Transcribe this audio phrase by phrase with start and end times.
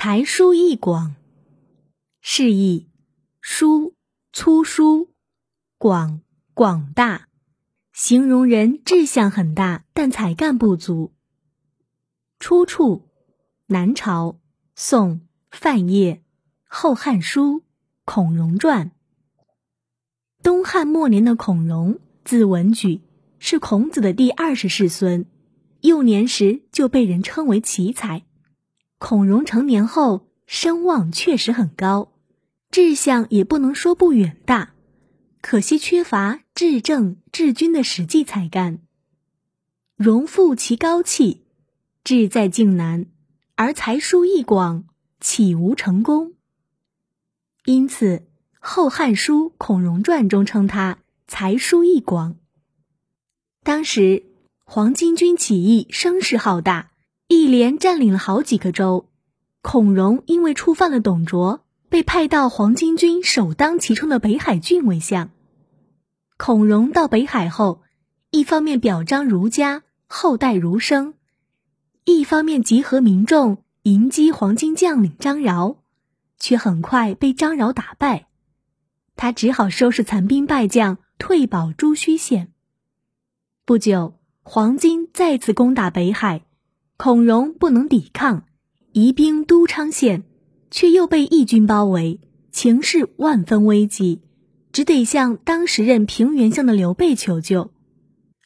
[0.00, 1.16] 才疏意广，
[2.20, 2.88] 示意
[3.40, 3.96] 疏
[4.32, 5.10] 粗疏，
[5.76, 6.20] 广
[6.54, 7.26] 广大，
[7.92, 11.12] 形容人志向很大，但才干不足。
[12.38, 13.08] 出处：
[13.66, 14.38] 南朝
[14.76, 16.14] 宋范晔
[16.68, 17.58] 《后汉书·
[18.04, 18.86] 孔融传》。
[20.44, 23.00] 东汉末年的孔融，字文举，
[23.40, 25.26] 是孔子的第二十世孙。
[25.80, 28.27] 幼年时就被人称为奇才。
[28.98, 32.12] 孔融成年后，声望确实很高，
[32.70, 34.74] 志向也不能说不远大，
[35.40, 38.80] 可惜缺乏治政治军的实际才干。
[39.96, 41.44] 融负其高气，
[42.04, 43.06] 志在竟难，
[43.54, 44.84] 而才疏意广，
[45.20, 46.34] 岂无成功？
[47.64, 48.16] 因此，
[48.58, 52.36] 《后汉书·孔融传》中称他才疏意广。
[53.62, 54.24] 当时。
[54.70, 56.90] 黄巾军起义声势浩大，
[57.28, 59.06] 一连占领了好几个州。
[59.60, 65.30] 孔融因为触犯了董卓，被派到黄巾军首当其冲的北海郡为相。
[66.38, 67.82] 孔融到北海后，
[68.30, 71.12] 一方面表彰儒家，后代儒生；
[72.04, 75.82] 一方面集合民众迎击黄巾将领张饶，
[76.38, 78.28] 却很快被张饶打败。
[79.16, 82.52] 他只好收拾残兵败将，退保朱须县。
[83.64, 84.14] 不久。
[84.50, 86.40] 黄巾再次攻打北海，
[86.98, 88.42] 孔融不能抵抗，
[88.90, 90.24] 移兵都昌县，
[90.68, 92.18] 却又被义军包围，
[92.50, 94.20] 情势万分危急，
[94.72, 97.70] 只得向当时任平原相的刘备求救。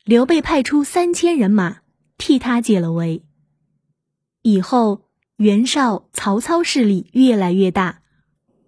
[0.05, 1.79] 刘备派出三千人马
[2.19, 3.23] 替他解了围。
[4.43, 5.07] 以后
[5.39, 8.03] 袁绍、曹操势力越来越大，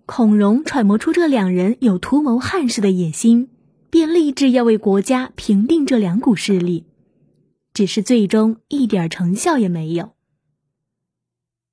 [0.07, 3.51] 孔融揣摩出这两人有图谋汉室的野心，
[3.91, 6.87] 便立志要为国家平定这两股势力。
[7.75, 10.15] 只是最终一点成效也没有。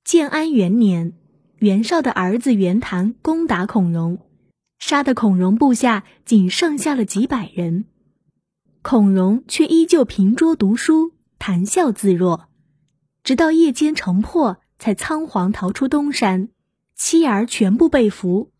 [0.03, 1.13] 建安元年，
[1.57, 4.19] 袁绍的儿子袁谭攻打孔融，
[4.79, 7.85] 杀的孔融部下仅剩下了几百人，
[8.81, 12.49] 孔融却依旧凭桌读书，谈笑自若，
[13.23, 16.49] 直到夜间城破，才仓皇逃出东山，
[16.95, 18.51] 妻儿全部被俘。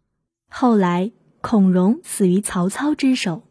[0.47, 3.47] 后来，孔融死于曹操之手。